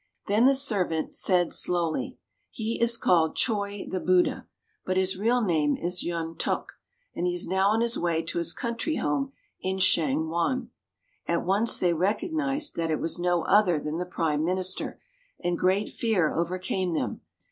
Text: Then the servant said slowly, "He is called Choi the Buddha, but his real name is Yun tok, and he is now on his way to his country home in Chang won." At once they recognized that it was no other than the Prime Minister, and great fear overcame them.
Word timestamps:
Then 0.25 0.45
the 0.47 0.55
servant 0.55 1.13
said 1.13 1.53
slowly, 1.53 2.17
"He 2.49 2.81
is 2.81 2.97
called 2.97 3.35
Choi 3.35 3.85
the 3.87 3.99
Buddha, 3.99 4.47
but 4.83 4.97
his 4.97 5.15
real 5.15 5.41
name 5.41 5.77
is 5.77 6.01
Yun 6.03 6.35
tok, 6.37 6.73
and 7.13 7.27
he 7.27 7.35
is 7.35 7.45
now 7.45 7.69
on 7.69 7.81
his 7.81 7.99
way 7.99 8.23
to 8.23 8.39
his 8.39 8.51
country 8.51 8.95
home 8.95 9.31
in 9.61 9.77
Chang 9.77 10.27
won." 10.27 10.71
At 11.27 11.45
once 11.45 11.77
they 11.77 11.93
recognized 11.93 12.75
that 12.77 12.89
it 12.89 12.99
was 12.99 13.19
no 13.19 13.43
other 13.43 13.77
than 13.79 13.99
the 13.99 14.05
Prime 14.07 14.43
Minister, 14.43 14.99
and 15.43 15.55
great 15.55 15.89
fear 15.89 16.33
overcame 16.33 16.93
them. 16.93 17.21